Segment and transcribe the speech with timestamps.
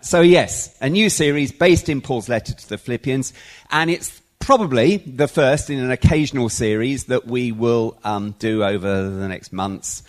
[0.00, 3.32] So, yes, a new series based in Paul's letter to the Philippians,
[3.70, 9.08] and it's probably the first in an occasional series that we will um, do over
[9.08, 10.04] the next months,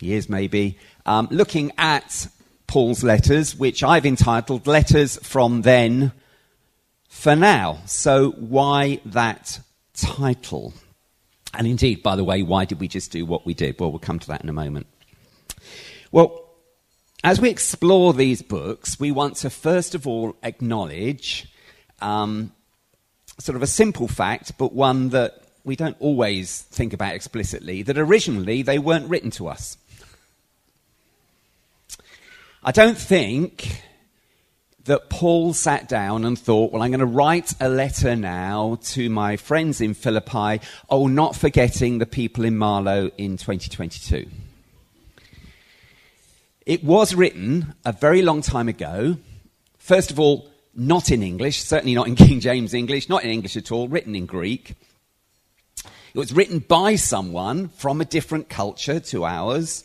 [0.00, 2.26] years maybe, um, looking at
[2.66, 6.10] Paul's letters, which I've entitled Letters from Then
[7.08, 7.78] for Now.
[7.86, 9.60] So, why that
[9.94, 10.74] title?
[11.54, 13.78] And indeed, by the way, why did we just do what we did?
[13.78, 14.88] Well, we'll come to that in a moment.
[16.10, 16.47] Well,
[17.24, 21.52] as we explore these books, we want to first of all acknowledge
[22.00, 22.52] um,
[23.38, 27.98] sort of a simple fact, but one that we don't always think about explicitly that
[27.98, 29.76] originally they weren't written to us.
[32.62, 33.82] I don't think
[34.84, 39.10] that Paul sat down and thought, well, I'm going to write a letter now to
[39.10, 44.26] my friends in Philippi, oh, not forgetting the people in Marlow in 2022.
[46.68, 49.16] It was written a very long time ago.
[49.78, 53.56] First of all, not in English, certainly not in King James English, not in English
[53.56, 54.74] at all, written in Greek.
[55.78, 59.82] It was written by someone from a different culture to ours,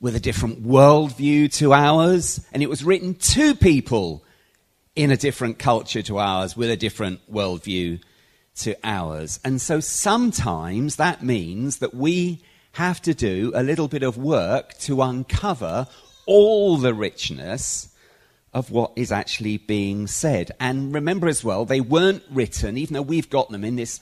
[0.00, 4.22] with a different worldview to ours, and it was written to people
[4.94, 8.00] in a different culture to ours, with a different worldview
[8.58, 9.40] to ours.
[9.44, 12.40] And so sometimes that means that we
[12.74, 15.88] have to do a little bit of work to uncover
[16.30, 17.88] all the richness
[18.54, 20.52] of what is actually being said.
[20.60, 24.00] And remember as well, they weren't written, even though we've got them in this,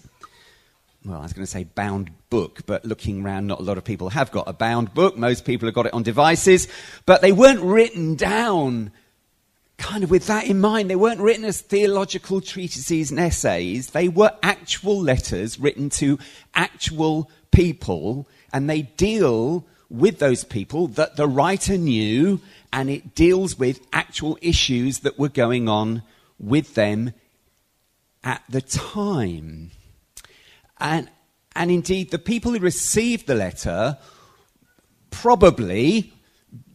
[1.07, 3.85] well, I was going to say bound book, but looking around, not a lot of
[3.85, 5.17] people have got a bound book.
[5.17, 6.69] Most people have got it on devices,
[7.07, 8.93] but they weren't written down
[9.79, 10.91] kind of with that in mind.
[10.91, 16.19] They weren't written as theological treatises and essays, they were actual letters written to
[16.55, 22.41] actual people, and they deal with those people that the writer knew,
[22.73, 26.03] and it deals with actual issues that were going on
[26.39, 27.13] with them
[28.23, 29.71] at the time.
[30.79, 31.09] And,
[31.57, 33.99] and indeed, the people who received the letter
[35.11, 36.13] probably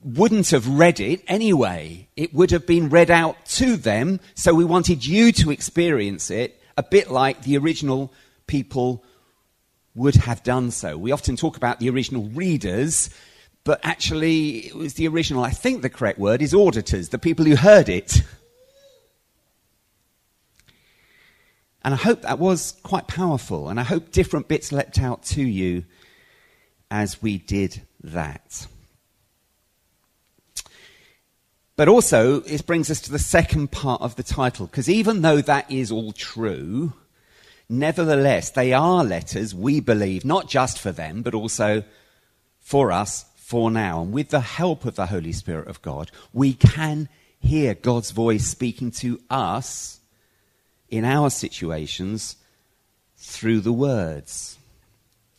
[0.04, 2.08] wouldn't have read it anyway.
[2.18, 6.60] It would have been read out to them, so we wanted you to experience it
[6.78, 8.12] a bit like the original
[8.48, 9.04] people
[9.96, 10.98] would have done so.
[10.98, 13.10] We often talk about the original readers,
[13.64, 17.46] but actually, it was the original, I think the correct word is auditors, the people
[17.46, 18.22] who heard it.
[21.84, 25.44] And I hope that was quite powerful, and I hope different bits leapt out to
[25.44, 25.84] you
[26.90, 28.68] as we did that.
[31.76, 35.42] But also, it brings us to the second part of the title, because even though
[35.42, 36.94] that is all true,
[37.70, 41.84] Nevertheless, they are letters, we believe, not just for them, but also
[42.60, 44.02] for us for now.
[44.02, 47.10] And with the help of the Holy Spirit of God, we can
[47.40, 50.00] hear God's voice speaking to us
[50.90, 52.36] in our situations
[53.18, 54.58] through the words.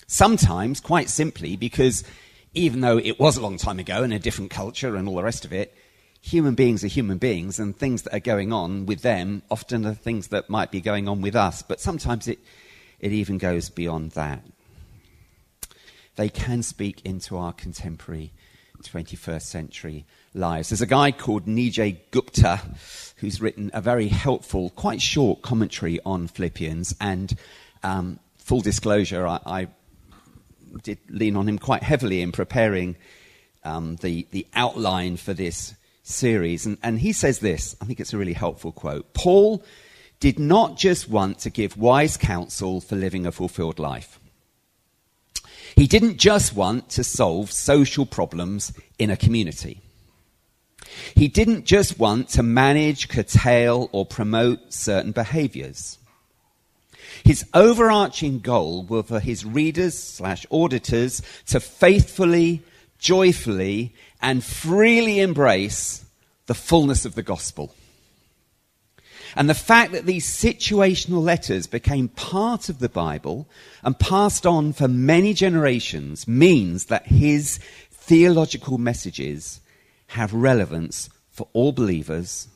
[0.06, 2.04] Sometimes, quite simply, because
[2.54, 5.22] even though it was a long time ago in a different culture and all the
[5.22, 5.74] rest of it,
[6.24, 9.92] human beings are human beings, and things that are going on with them often are
[9.92, 12.38] things that might be going on with us, but sometimes it,
[12.98, 14.42] it even goes beyond that.
[16.16, 18.32] They can speak into our contemporary
[18.82, 20.70] 21st century lives.
[20.70, 22.60] There's a guy called Nijay Gupta
[23.16, 27.36] who's written a very helpful, quite short commentary on Philippians, and
[27.82, 29.66] um, full disclosure, I, I
[30.82, 32.96] did lean on him quite heavily in preparing
[33.62, 35.74] um, the, the outline for this
[36.04, 36.66] series.
[36.66, 39.12] And, and he says this I think it's a really helpful quote.
[39.14, 39.64] Paul
[40.20, 44.20] did not just want to give wise counsel for living a fulfilled life.
[45.74, 49.80] He didn't just want to solve social problems in a community.
[51.16, 55.98] He didn't just want to manage, curtail, or promote certain behaviors.
[57.24, 62.62] His overarching goal was for his readers slash auditors to faithfully,
[62.98, 66.02] joyfully, and freely embrace
[66.46, 67.74] the fullness of the gospel.
[69.36, 73.46] And the fact that these situational letters became part of the Bible
[73.82, 77.58] and passed on for many generations means that his
[77.90, 79.60] theological messages
[80.08, 82.48] have relevance for all believers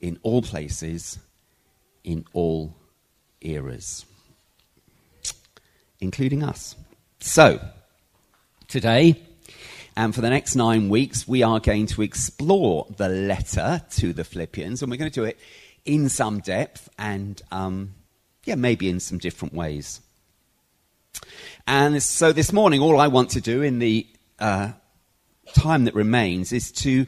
[0.00, 1.18] in all places,
[2.02, 2.74] in all
[3.42, 4.06] eras,
[6.00, 6.76] including us.
[7.20, 7.60] So,
[8.68, 9.20] today,
[9.96, 14.24] and for the next nine weeks, we are going to explore the letter to the
[14.24, 15.38] Philippians, and we're going to do it
[15.84, 17.94] in some depth and, um,
[18.44, 20.00] yeah, maybe in some different ways.
[21.66, 24.06] And so this morning, all I want to do in the
[24.38, 24.72] uh,
[25.54, 27.06] time that remains is to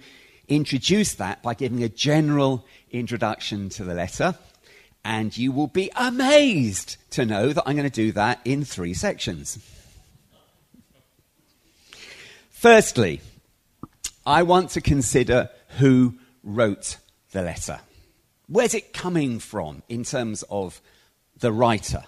[0.48, 4.36] introduce that by giving a general introduction to the letter.
[5.04, 8.94] And you will be amazed to know that I'm going to do that in three
[8.94, 9.58] sections.
[12.56, 13.20] Firstly,
[14.24, 16.96] I want to consider who wrote
[17.32, 17.80] the letter.
[18.48, 20.80] Where's it coming from in terms of
[21.38, 22.04] the writer?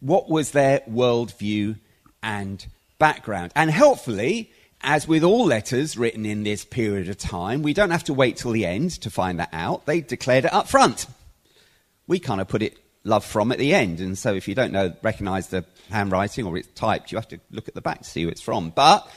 [0.00, 1.78] What was their worldview
[2.22, 2.66] and
[2.98, 3.52] background?
[3.56, 4.52] And helpfully,
[4.82, 8.36] as with all letters written in this period of time, we don't have to wait
[8.36, 9.86] till the end to find that out.
[9.86, 11.06] They declared it up front.
[12.06, 14.00] We kind of put it love from at the end.
[14.00, 17.40] And so if you don't know, recognize the handwriting or it's typed, you have to
[17.50, 18.68] look at the back to see who it's from.
[18.68, 19.10] But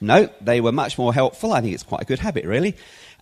[0.00, 1.52] no, they were much more helpful.
[1.52, 2.76] I think it's quite a good habit, really.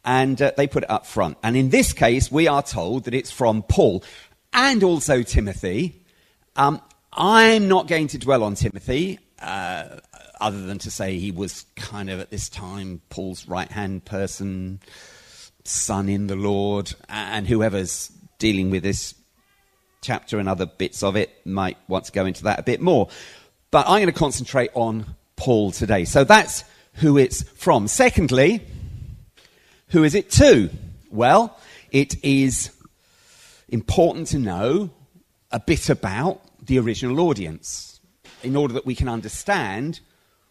[0.04, 1.38] And uh, they put it up front.
[1.42, 4.04] And in this case, we are told that it's from Paul
[4.52, 6.02] and also Timothy.
[6.56, 6.80] Um,
[7.12, 9.18] I'm not going to dwell on Timothy.
[9.40, 10.00] Uh,
[10.40, 14.80] other than to say he was kind of at this time Paul's right hand person,
[15.64, 19.14] son in the Lord, and whoever's dealing with this
[20.02, 23.08] chapter and other bits of it might want to go into that a bit more.
[23.70, 26.04] But I'm going to concentrate on Paul today.
[26.04, 26.64] So that's
[26.94, 27.88] who it's from.
[27.88, 28.62] Secondly,
[29.88, 30.70] who is it to?
[31.10, 31.58] Well,
[31.90, 32.70] it is
[33.68, 34.90] important to know
[35.50, 38.00] a bit about the original audience
[38.42, 40.00] in order that we can understand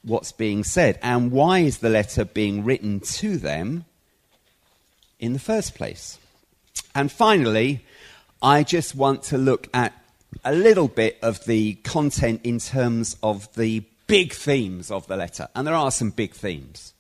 [0.04, 3.86] what's being said and why is the letter being written to them
[5.20, 6.18] in the first place.
[6.94, 7.86] And finally,
[8.42, 9.94] I just want to look at
[10.44, 15.48] a little bit of the content in terms of the big themes of the letter.
[15.56, 16.94] And there are some big themes.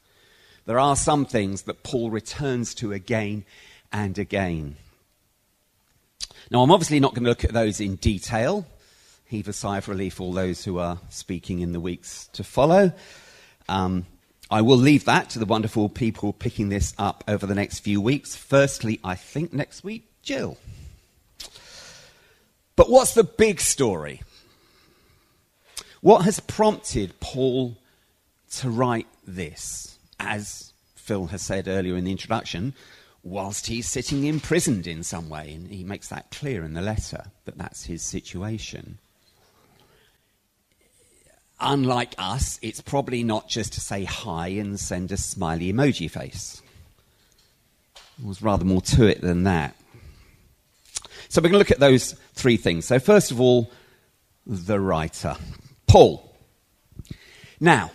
[0.65, 3.45] There are some things that Paul returns to again
[3.91, 4.77] and again.
[6.49, 8.65] Now, I'm obviously not going to look at those in detail
[9.33, 12.93] heave a sigh of relief, all those who are speaking in the weeks to follow.
[13.67, 14.05] Um,
[14.51, 17.99] I will leave that to the wonderful people picking this up over the next few
[17.99, 18.35] weeks.
[18.35, 20.57] Firstly, I think next week, Jill.
[22.75, 24.21] But what's the big story?
[26.03, 27.75] What has prompted Paul
[28.57, 29.97] to write this?
[30.19, 32.75] As Phil has said earlier in the introduction,
[33.23, 37.31] whilst he's sitting imprisoned in some way, and he makes that clear in the letter
[37.45, 38.99] that that's his situation
[41.63, 46.61] unlike us, it's probably not just to say hi and send a smiley emoji face.
[48.19, 49.75] There's rather more to it than that.
[51.29, 52.85] So we're going to look at those three things.
[52.85, 53.71] So, first of all,
[54.45, 55.35] the writer,
[55.93, 56.27] Paul.
[57.59, 57.91] Now,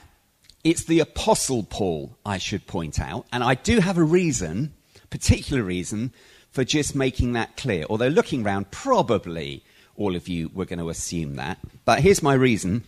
[0.62, 4.72] it's the Apostle Paul, I should point out, and I do have a reason,
[5.10, 6.12] particular reason,
[6.52, 7.86] for just making that clear.
[7.90, 9.64] Although looking round, probably
[9.96, 11.58] all of you were going to assume that.
[11.84, 12.84] But here's my reason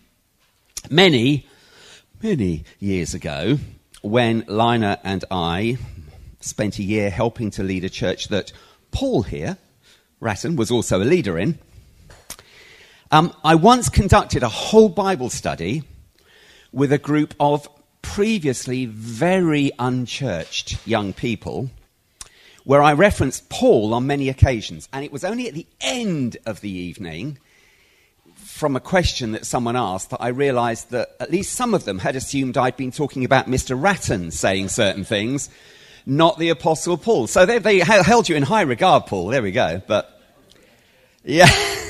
[0.88, 1.48] Many,
[2.22, 3.58] many years ago,
[4.02, 5.78] when Lina and I
[6.38, 8.52] spent a year helping to lead a church that
[8.92, 9.58] Paul here,
[10.20, 11.58] Ratton, was also a leader in,
[13.10, 15.82] um, I once conducted a whole Bible study
[16.72, 17.68] with a group of
[18.02, 21.70] previously very unchurched young people
[22.64, 24.88] where I referenced Paul on many occasions.
[24.92, 27.38] And it was only at the end of the evening
[28.36, 31.98] from a question that someone asked that I realized that at least some of them
[31.98, 33.80] had assumed I'd been talking about Mr.
[33.80, 35.50] Ratton saying certain things,
[36.06, 37.26] not the Apostle Paul.
[37.26, 39.28] So they, they held you in high regard, Paul.
[39.28, 39.82] There we go.
[39.86, 40.20] But,
[41.24, 41.48] yeah.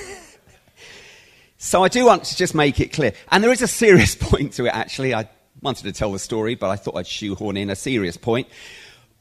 [1.63, 3.13] so I do want to just make it clear.
[3.31, 5.13] And there is a serious point to it, actually.
[5.15, 5.29] I
[5.61, 8.49] wanted to tell the story, but I thought I'd shoehorn in a serious point.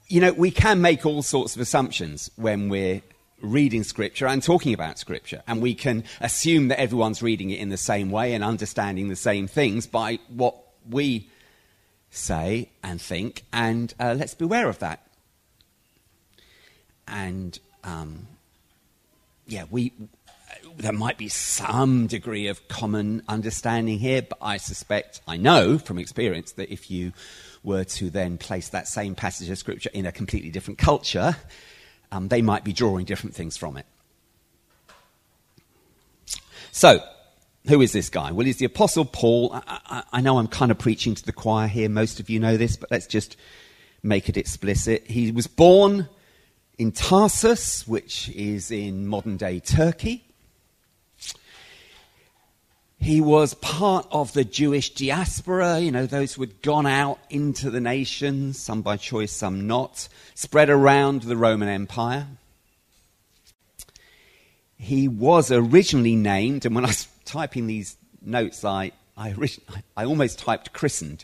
[0.08, 3.02] You know, we can make all sorts of assumptions when we're
[3.42, 5.44] reading Scripture and talking about Scripture.
[5.48, 9.18] And we can assume that everyone's reading it in the same way and understanding the
[9.18, 10.56] same things by what
[10.90, 11.28] we
[12.10, 13.44] say and think.
[13.52, 15.06] And uh, let's beware of that.
[17.06, 18.28] And um,
[19.46, 19.92] yeah, we.
[20.80, 26.00] There might be some degree of common understanding here, but I suspect, I know from
[26.00, 27.12] experience, that if you
[27.64, 31.36] were to then place that same passage of scripture in a completely different culture,
[32.14, 33.86] um, they might be drawing different things from it.
[36.72, 37.04] So,
[37.68, 38.32] who is this guy?
[38.32, 39.52] Well, he's the Apostle Paul.
[39.54, 41.90] I, I, I, know I'm kind of preaching to the choir here.
[41.90, 43.36] Most of you know this, but let's just
[44.02, 45.08] make it explicit.
[45.08, 46.08] He was born
[46.78, 50.24] in Tarsus, which is in modern day Turkey.
[53.00, 57.70] He was part of the Jewish diaspora, you know, those who had gone out into
[57.70, 62.28] the nations, some by choice, some not, spread around the Roman Empire.
[64.78, 69.34] He was originally named, and when I was typing these notes, I, I,
[69.96, 71.24] I almost typed christened.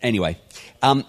[0.00, 0.38] Anyway,
[0.82, 1.04] um,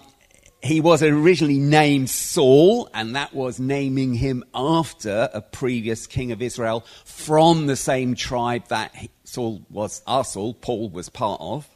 [0.66, 6.42] he was originally named Saul, and that was naming him after a previous king of
[6.42, 8.94] Israel from the same tribe that
[9.24, 11.68] Saul was, our Saul, Paul was part of.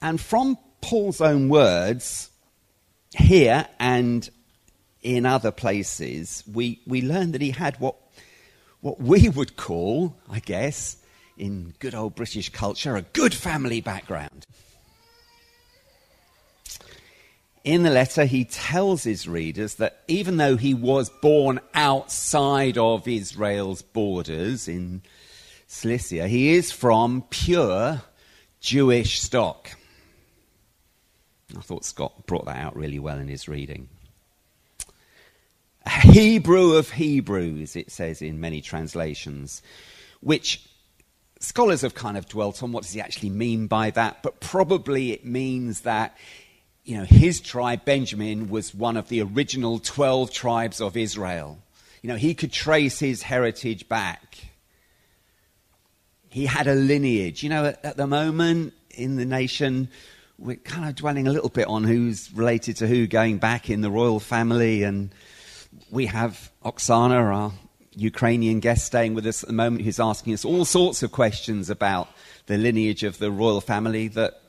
[0.00, 2.30] And from Paul's own words,
[3.16, 4.28] here and
[5.02, 7.96] in other places, we, we learn that he had what,
[8.80, 10.96] what we would call, I guess,
[11.36, 14.46] in good old British culture, a good family background.
[17.64, 23.06] In the letter, he tells his readers that even though he was born outside of
[23.06, 25.02] Israel's borders in
[25.68, 28.02] Cilicia, he is from pure
[28.60, 29.70] Jewish stock.
[31.56, 33.88] I thought Scott brought that out really well in his reading.
[35.86, 39.62] A Hebrew of Hebrews, it says in many translations,
[40.20, 40.68] which
[41.38, 45.12] scholars have kind of dwelt on what does he actually mean by that, but probably
[45.12, 46.16] it means that
[46.84, 51.58] you know, his tribe, Benjamin, was one of the original 12 tribes of Israel.
[52.02, 54.38] You know, he could trace his heritage back.
[56.28, 57.42] He had a lineage.
[57.42, 59.88] You know, at, at the moment in the nation,
[60.38, 63.80] we're kind of dwelling a little bit on who's related to who going back in
[63.80, 64.82] the royal family.
[64.82, 65.14] And
[65.90, 67.52] we have Oksana, our
[67.94, 71.70] Ukrainian guest, staying with us at the moment, who's asking us all sorts of questions
[71.70, 72.08] about
[72.46, 74.41] the lineage of the royal family that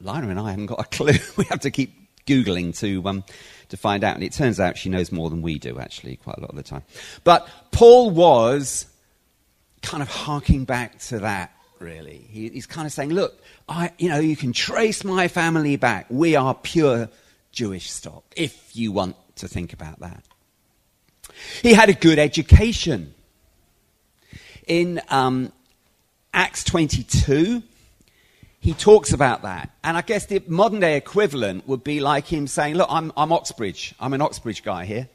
[0.00, 1.18] Lina and I haven't got a clue.
[1.36, 1.92] we have to keep
[2.26, 3.24] Googling to, um,
[3.68, 4.14] to find out.
[4.14, 6.56] And it turns out she knows more than we do, actually, quite a lot of
[6.56, 6.82] the time.
[7.22, 8.86] But Paul was
[9.82, 12.26] kind of harking back to that, really.
[12.30, 16.06] He, he's kind of saying, look, I, you know, you can trace my family back.
[16.08, 17.08] We are pure
[17.52, 20.24] Jewish stock, if you want to think about that.
[21.62, 23.14] He had a good education.
[24.66, 25.52] In um,
[26.32, 27.62] Acts 22,
[28.64, 29.68] he talks about that.
[29.84, 33.30] And I guess the modern day equivalent would be like him saying, Look, I'm, I'm
[33.30, 33.94] Oxbridge.
[34.00, 35.06] I'm an Oxbridge guy here.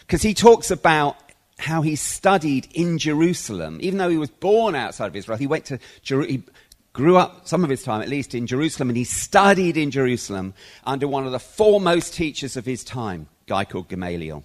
[0.00, 1.16] Because he talks about
[1.60, 3.78] how he studied in Jerusalem.
[3.80, 6.42] Even though he was born outside of Israel, he went to Jerusalem.
[6.44, 6.52] He
[6.92, 10.54] grew up, some of his time at least, in Jerusalem, and he studied in Jerusalem
[10.84, 14.42] under one of the foremost teachers of his time, a guy called Gamaliel.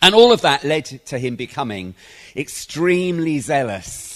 [0.00, 1.94] And all of that led to him becoming
[2.34, 4.13] extremely zealous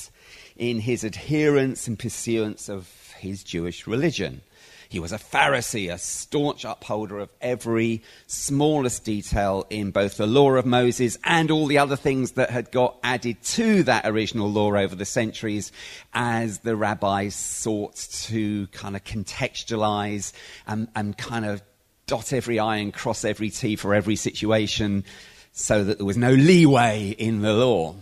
[0.58, 4.42] in his adherence and pursuance of his Jewish religion.
[4.90, 10.52] He was a Pharisee, a staunch upholder of every smallest detail in both the law
[10.52, 14.74] of Moses and all the other things that had got added to that original law
[14.74, 15.72] over the centuries
[16.14, 20.32] as the rabbis sought to kind of contextualize
[20.66, 21.62] and, and kind of
[22.06, 25.04] dot every I and cross every T for every situation
[25.52, 27.94] so that there was no leeway in the law.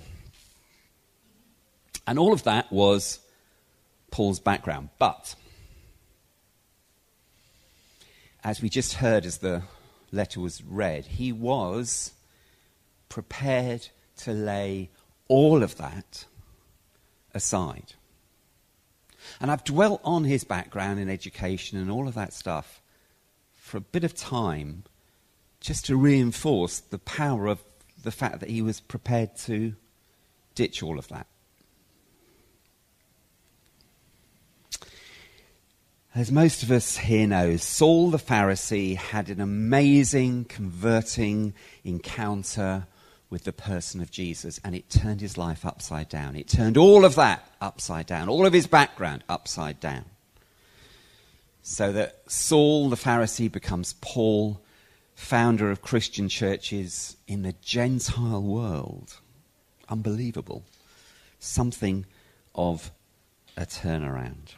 [2.06, 3.20] And all of that was
[4.10, 4.90] Paul's background.
[4.98, 5.34] But,
[8.44, 9.62] as we just heard as the
[10.12, 12.12] letter was read, he was
[13.08, 14.90] prepared to lay
[15.28, 16.24] all of that
[17.34, 17.94] aside.
[19.40, 22.80] And I've dwelt on his background in education and all of that stuff
[23.56, 24.84] for a bit of time
[25.60, 27.62] just to reinforce the power of
[28.02, 29.74] the fact that he was prepared to
[30.54, 31.26] ditch all of that.
[36.16, 41.52] As most of us here know, Saul the Pharisee had an amazing converting
[41.84, 42.86] encounter
[43.28, 46.34] with the person of Jesus, and it turned his life upside down.
[46.34, 50.06] It turned all of that upside down, all of his background upside down.
[51.60, 54.62] So that Saul the Pharisee becomes Paul,
[55.14, 59.20] founder of Christian churches in the Gentile world.
[59.90, 60.64] Unbelievable.
[61.40, 62.06] Something
[62.54, 62.90] of
[63.54, 64.54] a turnaround.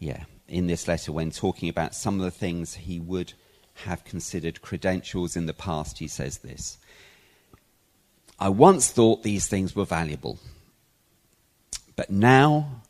[0.00, 3.34] Yeah, in this letter, when talking about some of the things he would
[3.84, 6.78] have considered credentials in the past, he says this
[8.38, 10.38] I once thought these things were valuable,
[11.94, 12.82] but now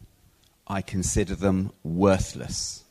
[0.66, 2.84] I consider them worthless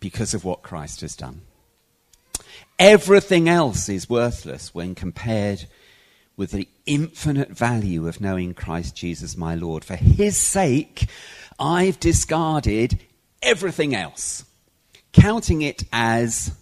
[0.00, 1.42] because of what Christ has done.
[2.78, 5.66] Everything else is worthless when compared
[6.36, 9.84] with the infinite value of knowing Christ Jesus my Lord.
[9.84, 11.08] For his sake,
[11.58, 13.00] I've discarded
[13.42, 14.44] everything else,
[15.12, 16.54] counting it as,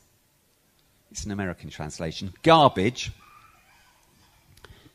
[1.10, 3.10] it's an American translation, garbage,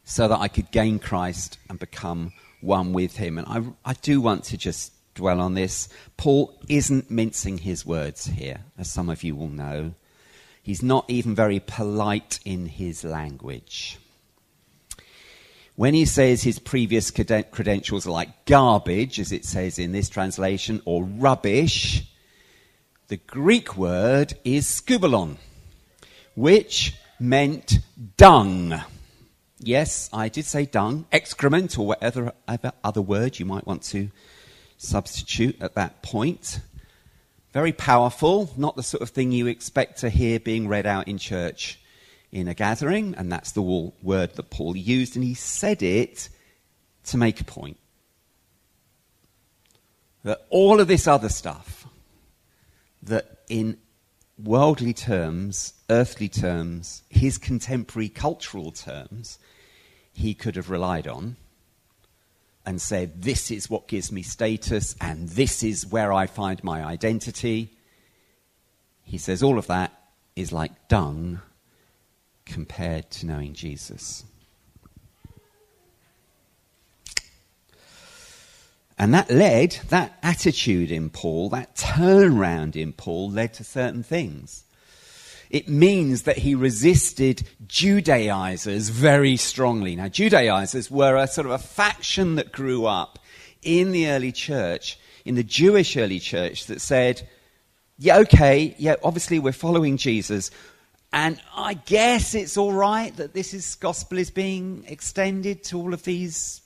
[0.06, 3.38] so that I could gain Christ and become one with him.
[3.38, 5.90] And I, I do want to just dwell on this.
[6.18, 9.94] Paul isn't mincing his words here, as some of you will know.
[10.64, 13.98] He's not even very polite in his language.
[15.80, 20.82] When he says his previous credentials are like garbage, as it says in this translation,
[20.84, 22.04] or rubbish,
[23.08, 25.38] the Greek word is skubalon,
[26.36, 27.80] which meant
[28.18, 28.78] dung.
[29.60, 32.34] Yes, I did say dung, excrement, or whatever
[32.84, 34.10] other word you might want to
[34.76, 36.60] substitute at that point.
[37.54, 41.18] Very powerful, not the sort of thing you expect to hear being read out in
[41.18, 41.79] church
[42.32, 46.30] in a gathering, and that's the word that Paul used, and he said it
[47.06, 47.78] to make a point.
[50.24, 51.88] That all of this other stuff,
[53.04, 53.78] that in
[54.38, 59.40] worldly terms, earthly terms, his contemporary cultural terms,
[60.14, 61.36] he could have relied on
[62.66, 66.84] and said, This is what gives me status, and this is where I find my
[66.84, 67.72] identity.
[69.04, 69.94] He says, All of that
[70.36, 71.42] is like dung
[72.50, 74.26] compared to knowing Jesus.
[78.98, 84.66] And that led, that attitude in Paul, that turnaround in Paul, led to certain things.
[85.50, 89.96] It means that he resisted Judaizers very strongly.
[89.96, 93.20] Now, Judaizers were a sort of a faction that grew up
[93.62, 97.28] in the early church, in the Jewish early church, that said,
[97.98, 100.52] yeah, okay, yeah, obviously we're following Jesus,
[101.12, 105.94] and I guess it's all right that this is, gospel is being extended to all
[105.94, 106.62] of these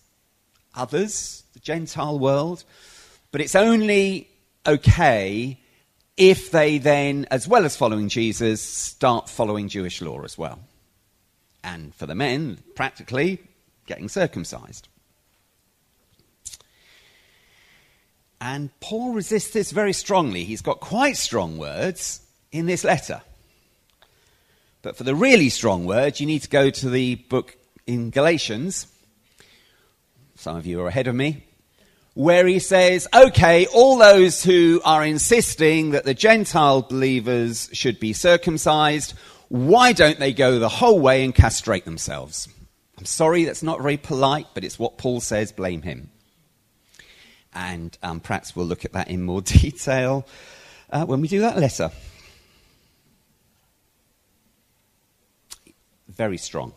[0.75, 2.63] others, the Gentile world.
[3.31, 4.29] But it's only
[4.67, 5.59] okay
[6.17, 10.59] if they then, as well as following Jesus, start following Jewish law as well.
[11.63, 13.41] And for the men, practically,
[13.87, 14.89] getting circumcised.
[18.41, 20.43] And Paul resists this very strongly.
[20.43, 22.19] He's got quite strong words
[22.51, 23.21] in this letter.
[24.83, 27.55] But for the really strong words, you need to go to the book
[27.87, 28.85] in Galatians.
[30.35, 31.45] Some of you are ahead of me.
[32.15, 38.11] Where he says, okay, all those who are insisting that the Gentile believers should be
[38.11, 39.13] circumcised,
[39.47, 42.49] why don't they go the whole way and castrate themselves?
[42.97, 46.11] I'm sorry, that's not very polite, but it's what Paul says, blame him.
[47.55, 50.27] And um, perhaps we'll look at that in more detail
[50.89, 51.89] uh, when we do that letter.
[56.15, 56.73] Very strong.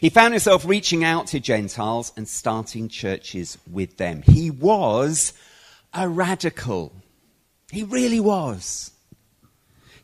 [0.00, 4.22] He found himself reaching out to Gentiles and starting churches with them.
[4.22, 5.32] He was
[5.92, 6.92] a radical.
[7.70, 8.92] He really was.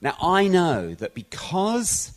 [0.00, 2.12] Now, I know that because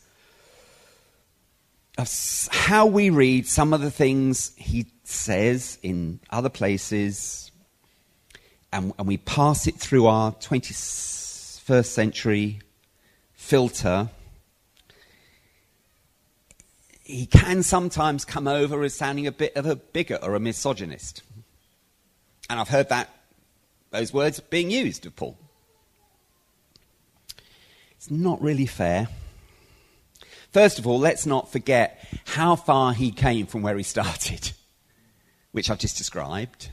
[1.98, 2.10] of
[2.52, 7.52] how we read some of the things he says in other places,
[8.72, 12.62] and, and we pass it through our 21st century
[13.34, 14.10] filter,
[17.10, 21.24] he can sometimes come over as sounding a bit of a bigot or a misogynist.
[22.48, 23.10] And I've heard that,
[23.90, 25.36] those words being used of Paul.
[27.94, 29.08] It's not really fair.
[30.52, 34.52] First of all, let's not forget how far he came from where he started,
[35.52, 36.70] which I've just described.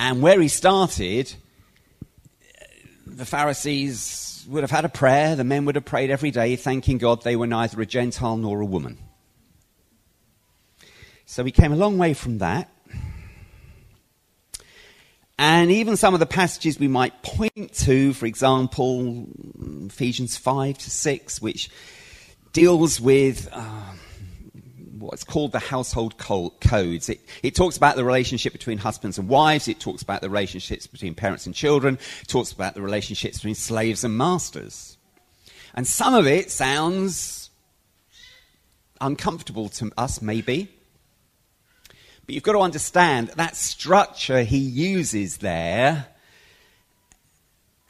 [0.00, 1.32] And where he started,
[3.06, 6.98] the Pharisees would have had a prayer, the men would have prayed every day, thanking
[6.98, 8.98] God they were neither a Gentile nor a woman.
[11.26, 12.70] So we came a long way from that.
[15.38, 19.26] And even some of the passages we might point to, for example,
[19.86, 21.70] Ephesians 5 to 6, which
[22.52, 23.48] deals with.
[23.50, 23.94] Uh,
[25.04, 27.08] what's called the household codes.
[27.08, 29.68] It, it, talks about the relationship between husbands and wives.
[29.68, 31.98] It talks about the relationships between parents and children.
[32.22, 34.96] It talks about the relationships between slaves and masters.
[35.74, 37.50] And some of it sounds
[39.00, 40.68] uncomfortable to us, maybe.
[42.26, 46.06] But you've got to understand that, that structure he uses there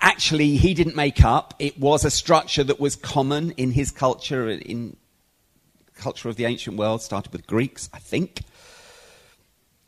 [0.05, 1.55] actually he didn't make up.
[1.59, 4.97] It was a structure that was common in his culture, in
[6.05, 8.43] culture of the ancient world, started with Greeks, I think.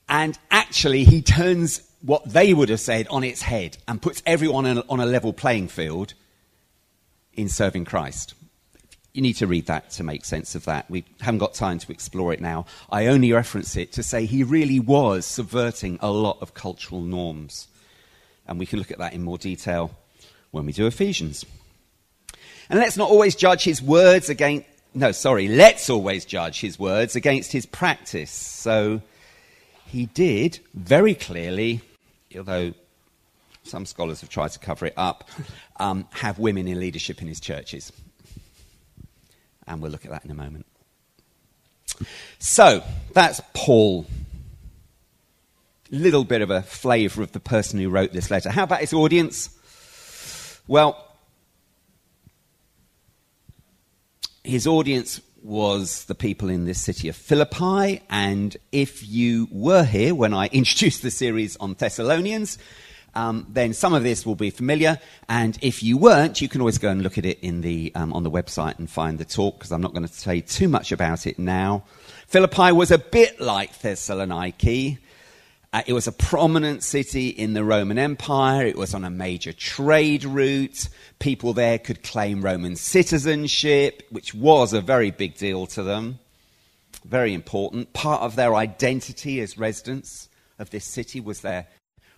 [0.08, 4.66] And actually, he turns what they would have said on its head and puts everyone
[4.66, 6.14] on a level playing field
[7.34, 8.34] in serving Christ.
[9.12, 10.90] You need to read that to make sense of that.
[10.90, 12.66] We haven't got time to explore it now.
[12.90, 17.68] I only reference it to say he really was subverting a lot of cultural norms.
[18.46, 19.90] And we can look at that in more detail
[20.50, 21.44] when we do Ephesians.
[22.68, 27.16] And let's not always judge his words against, no, sorry, let's always judge his words
[27.16, 28.30] against his practice.
[28.30, 29.02] So
[29.84, 31.82] he did very clearly,
[32.36, 32.72] although
[33.62, 35.28] some scholars have tried to cover it up,
[35.76, 37.92] um, have women in leadership in his churches.
[39.66, 40.64] And we'll look at that in a moment.
[42.38, 42.82] So,
[43.12, 44.06] that's Paul.
[45.90, 48.48] Little bit of a flavour of the person who wrote this letter.
[48.50, 49.50] How about his audience?
[50.66, 51.05] Well,
[54.46, 58.02] his audience was the people in this city of Philippi.
[58.10, 62.58] And if you were here when I introduced the series on Thessalonians,
[63.14, 64.98] um, then some of this will be familiar.
[65.28, 68.12] And if you weren't, you can always go and look at it in the, um,
[68.12, 70.92] on the website and find the talk, because I'm not going to say too much
[70.92, 71.84] about it now.
[72.26, 74.98] Philippi was a bit like Thessaloniki.
[75.72, 78.66] Uh, it was a prominent city in the Roman Empire.
[78.66, 80.88] It was on a major trade route.
[81.18, 86.18] People there could claim Roman citizenship, which was a very big deal to them.
[87.04, 87.92] Very important.
[87.92, 91.66] Part of their identity as residents of this city was their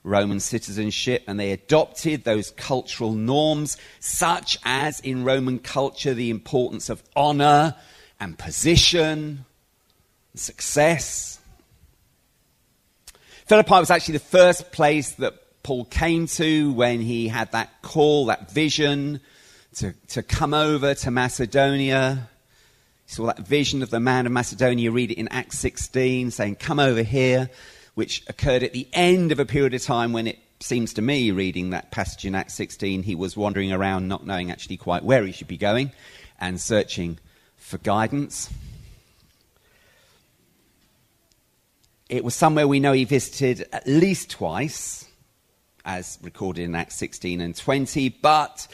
[0.05, 6.89] Roman citizenship, and they adopted those cultural norms, such as in Roman culture the importance
[6.89, 7.75] of honor
[8.21, 9.45] and position,
[10.35, 11.38] success.
[13.49, 15.33] Philippi was actually the first place that
[15.63, 19.21] Paul came to when he had that call, that vision
[19.77, 22.29] to, to come over to Macedonia.
[23.07, 26.57] He saw that vision of the man of Macedonia, read it in Acts 16, saying,
[26.57, 27.49] Come over here
[27.95, 31.31] which occurred at the end of a period of time when it seems to me,
[31.31, 35.25] reading that passage in Acts 16, he was wandering around not knowing actually quite where
[35.25, 35.91] he should be going
[36.39, 37.19] and searching
[37.57, 38.51] for guidance.
[42.09, 45.07] It was somewhere we know he visited at least twice,
[45.85, 48.66] as recorded in Acts 16 and 20, but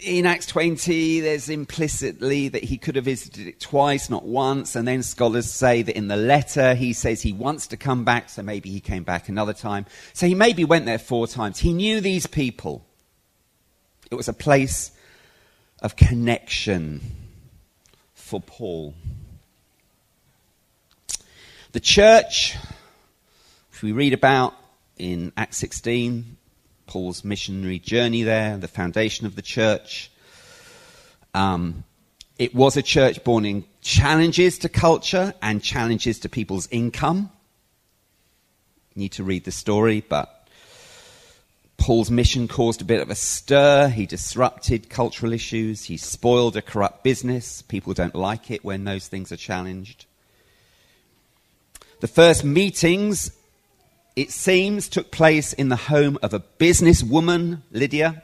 [0.00, 4.74] in Acts 20, there's implicitly that he could have visited it twice, not once.
[4.74, 8.28] And then scholars say that in the letter, he says he wants to come back,
[8.28, 9.86] so maybe he came back another time.
[10.12, 11.60] So he maybe went there four times.
[11.60, 12.84] He knew these people.
[14.10, 14.90] It was a place
[15.80, 17.00] of connection
[18.14, 18.94] for Paul.
[21.74, 22.56] The church,
[23.72, 24.54] which we read about
[24.96, 26.36] in Acts 16,
[26.86, 30.08] Paul's missionary journey there, the foundation of the church.
[31.34, 31.82] Um,
[32.38, 37.28] it was a church born in challenges to culture and challenges to people's income.
[38.94, 40.46] You need to read the story, but
[41.76, 43.88] Paul's mission caused a bit of a stir.
[43.88, 45.82] He disrupted cultural issues.
[45.82, 47.62] He spoiled a corrupt business.
[47.62, 50.06] People don't like it when those things are challenged.
[52.04, 53.30] The first meetings
[54.14, 58.22] it seems, took place in the home of a businesswoman, Lydia.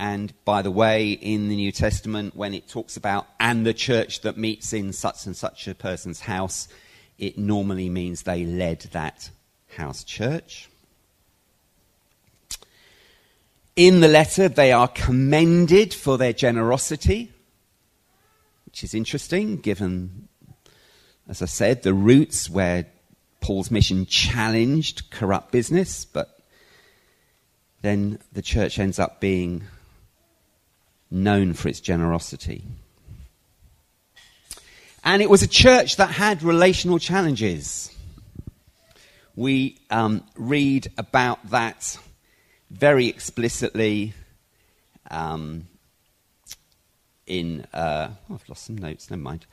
[0.00, 4.22] And by the way, in the New Testament, when it talks about and the church
[4.22, 6.66] that meets in such and such a person's house,
[7.18, 9.30] it normally means they led that
[9.76, 10.68] house church.
[13.76, 17.30] In the letter, they are commended for their generosity,
[18.66, 20.27] which is interesting given,
[21.28, 22.86] as I said, the roots where
[23.40, 26.40] Paul's mission challenged corrupt business, but
[27.82, 29.64] then the church ends up being
[31.10, 32.64] known for its generosity.
[35.04, 37.94] And it was a church that had relational challenges.
[39.36, 41.98] We um, read about that
[42.70, 44.14] very explicitly
[45.10, 45.66] um,
[47.26, 47.66] in.
[47.72, 49.46] Uh, oh, I've lost some notes, never mind.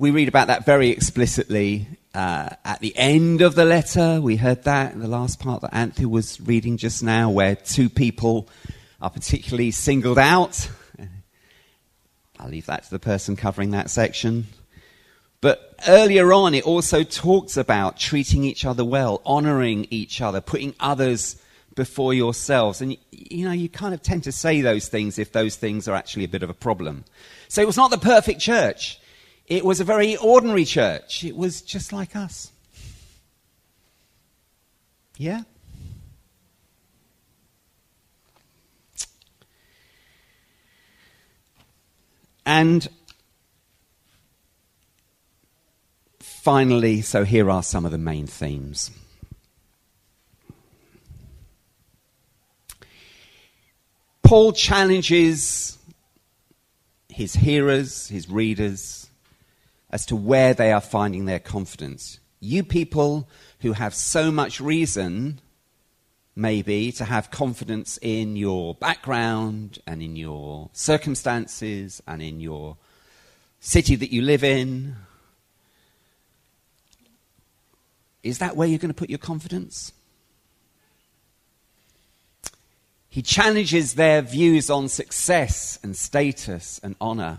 [0.00, 4.18] We read about that very explicitly uh, at the end of the letter.
[4.18, 7.90] We heard that in the last part that Anthony was reading just now, where two
[7.90, 8.48] people
[9.02, 10.70] are particularly singled out.
[12.38, 14.46] I'll leave that to the person covering that section.
[15.42, 20.74] But earlier on, it also talks about treating each other well, honoring each other, putting
[20.80, 21.36] others
[21.74, 22.80] before yourselves.
[22.80, 25.94] And, you know, you kind of tend to say those things if those things are
[25.94, 27.04] actually a bit of a problem.
[27.48, 28.96] So it was not the perfect church.
[29.50, 31.24] It was a very ordinary church.
[31.24, 32.52] It was just like us.
[35.16, 35.42] Yeah?
[42.46, 42.88] And
[46.20, 48.92] finally, so here are some of the main themes.
[54.22, 55.76] Paul challenges
[57.08, 58.99] his hearers, his readers,
[59.90, 62.20] as to where they are finding their confidence.
[62.40, 63.28] You people
[63.60, 65.40] who have so much reason,
[66.34, 72.76] maybe, to have confidence in your background and in your circumstances and in your
[73.58, 74.96] city that you live in.
[78.22, 79.92] Is that where you're going to put your confidence?
[83.08, 87.38] He challenges their views on success and status and honor.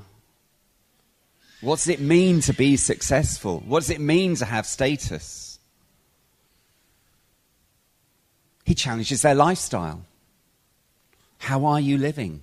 [1.61, 3.63] What does it mean to be successful?
[3.65, 5.59] What does it mean to have status?
[8.65, 10.03] He challenges their lifestyle.
[11.37, 12.41] How are you living?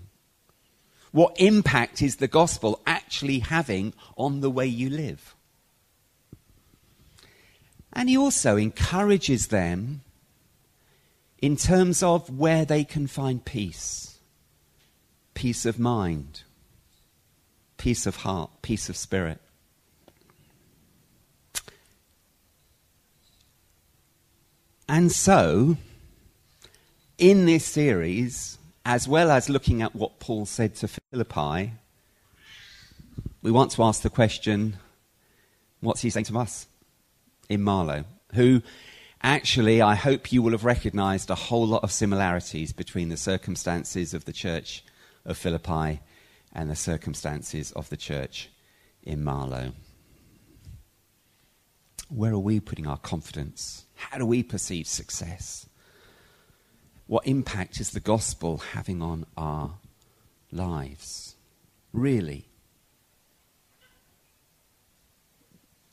[1.11, 5.35] What impact is the gospel actually having on the way you live?
[7.93, 10.03] And he also encourages them
[11.41, 14.19] in terms of where they can find peace,
[15.35, 16.43] peace of mind,
[17.79, 19.41] peace of heart, peace of spirit.
[24.89, 25.77] And so,
[27.19, 31.73] in this series, as well as looking at what Paul said to Philippi,
[33.43, 34.79] we want to ask the question
[35.81, 36.67] what's he saying to us
[37.49, 38.05] in Marlow?
[38.35, 38.63] Who
[39.23, 44.15] actually, I hope you will have recognized a whole lot of similarities between the circumstances
[44.15, 44.85] of the church
[45.25, 46.01] of Philippi
[46.53, 48.51] and the circumstances of the church
[49.03, 49.73] in Marlow.
[52.09, 53.85] Where are we putting our confidence?
[53.95, 55.69] How do we perceive success?
[57.07, 59.75] What impact is the gospel having on our
[60.51, 61.37] lives?
[61.93, 62.47] Really?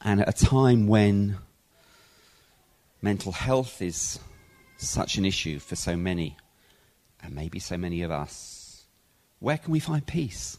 [0.01, 1.37] And at a time when
[3.01, 4.19] mental health is
[4.77, 6.37] such an issue for so many,
[7.23, 8.64] and maybe so many of us,
[9.39, 10.57] where can we find peace?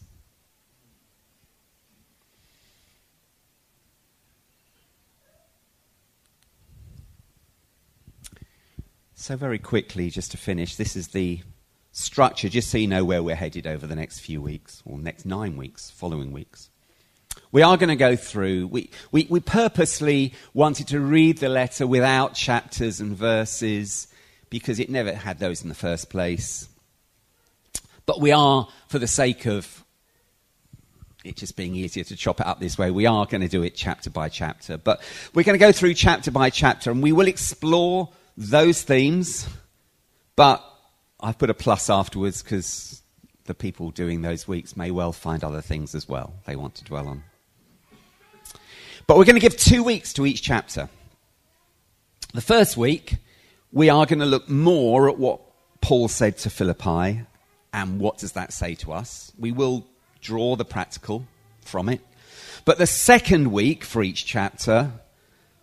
[9.18, 11.40] So, very quickly, just to finish, this is the
[11.90, 15.24] structure, just so you know where we're headed over the next few weeks, or next
[15.24, 16.68] nine weeks, following weeks.
[17.50, 21.86] We are going to go through, we, we, we purposely wanted to read the letter
[21.86, 24.08] without chapters and verses
[24.50, 26.68] because it never had those in the first place.
[28.06, 29.84] But we are, for the sake of
[31.24, 33.62] it just being easier to chop it up this way, we are going to do
[33.62, 34.78] it chapter by chapter.
[34.78, 35.02] But
[35.34, 39.48] we're going to go through chapter by chapter and we will explore those themes.
[40.36, 40.64] But
[41.20, 43.02] I've put a plus afterwards because
[43.44, 46.84] the people doing those weeks may well find other things as well they want to
[46.84, 47.24] dwell on.
[49.06, 50.88] But we're going to give two weeks to each chapter.
[52.34, 53.16] The first week,
[53.72, 55.40] we are going to look more at what
[55.80, 57.24] Paul said to Philippi
[57.72, 59.33] and what does that say to us.
[59.38, 59.87] We will
[60.20, 61.26] draw the practical
[61.61, 62.00] from it.
[62.64, 64.90] But the second week for each chapter,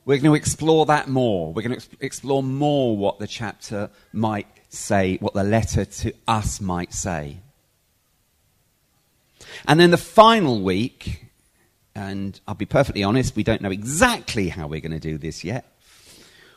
[0.06, 1.54] we're going to explore that more.
[1.54, 6.62] We're going to explore more what the chapter might say, what the letter to us
[6.62, 7.38] might say.
[9.68, 11.26] And then the final week,
[11.96, 15.44] and I'll be perfectly honest, we don't know exactly how we're going to do this
[15.44, 15.66] yet.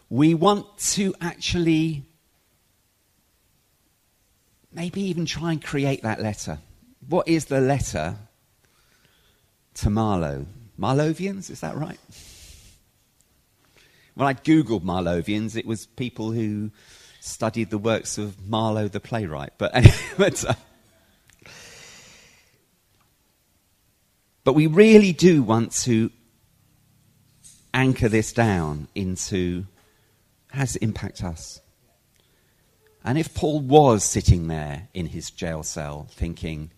[0.08, 2.04] We want to actually
[4.76, 6.58] maybe even try and create that letter.
[7.08, 8.16] What is the letter
[9.74, 10.46] to Marlow?
[10.78, 11.98] Marlovians, is that right?
[14.14, 16.70] When I googled Marlovians, it was people who
[17.20, 19.54] studied the works of Marlowe the playwright.
[19.58, 20.54] But anyway, but, uh,
[24.46, 26.12] But we really do want to
[27.74, 29.66] anchor this down into
[30.52, 31.60] how does it impact us?
[33.06, 36.72] And if Paul was sitting there in his jail cell thinking,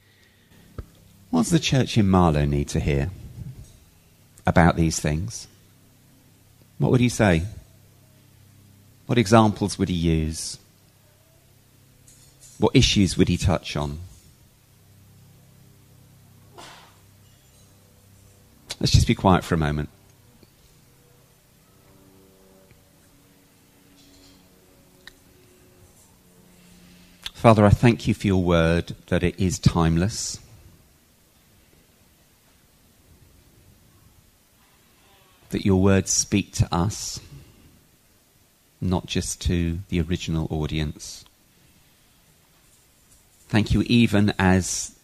[1.31, 3.11] what does the church in Marlow need to hear
[4.47, 5.49] about these things?
[6.77, 7.45] What would he say?
[9.07, 10.59] What examples would he use?
[12.59, 13.99] What issues would he touch on?
[18.79, 19.89] Let's just be quiet for a moment.
[27.39, 30.41] Father, I thank you for your word that it is timeless.
[35.51, 37.21] That your words speak to us,
[38.81, 41.25] not just to the original audience.
[43.49, 44.97] Thank you, even as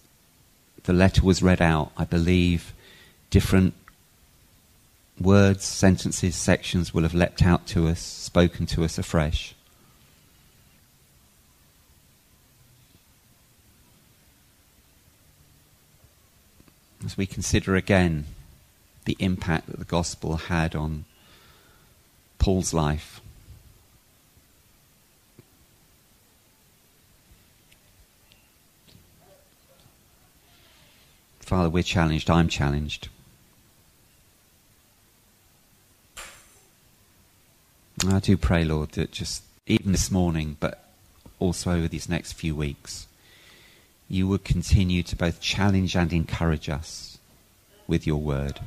[0.82, 2.74] the letter was read out, I believe
[3.30, 3.74] different
[5.20, 9.54] words, sentences, sections will have leapt out to us, spoken to us afresh.
[17.04, 18.24] As we consider again
[19.04, 21.04] the impact that the gospel had on
[22.38, 23.20] Paul's life.
[31.40, 32.30] Father, we're challenged.
[32.30, 33.08] I'm challenged.
[38.08, 40.88] I do pray, Lord, that just even this morning, but
[41.38, 43.06] also over these next few weeks,
[44.14, 47.18] you would continue to both challenge and encourage us
[47.88, 48.60] with your word.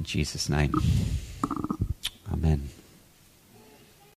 [0.00, 0.74] In Jesus' name,
[2.32, 2.68] amen.